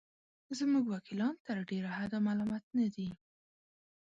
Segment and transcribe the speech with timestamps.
[0.57, 3.09] زموږ وکیلان تر ډېره حده ملامت نه دي.